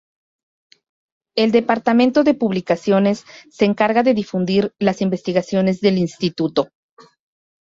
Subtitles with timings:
[1.37, 6.69] El Departamento de Publicaciones se encarga de difundir las investigaciones del Instituto.